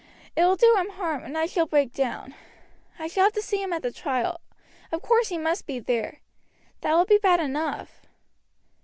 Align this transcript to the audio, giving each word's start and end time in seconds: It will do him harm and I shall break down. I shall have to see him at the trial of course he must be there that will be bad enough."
It 0.35 0.41
will 0.43 0.55
do 0.55 0.73
him 0.77 0.89
harm 0.89 1.23
and 1.23 1.37
I 1.37 1.45
shall 1.45 1.67
break 1.67 1.93
down. 1.93 2.33
I 2.97 3.05
shall 3.07 3.25
have 3.25 3.33
to 3.33 3.41
see 3.43 3.61
him 3.61 3.71
at 3.71 3.83
the 3.83 3.91
trial 3.91 4.41
of 4.91 5.03
course 5.03 5.27
he 5.27 5.37
must 5.37 5.67
be 5.67 5.77
there 5.79 6.21
that 6.79 6.95
will 6.95 7.05
be 7.05 7.19
bad 7.19 7.39
enough." 7.39 8.07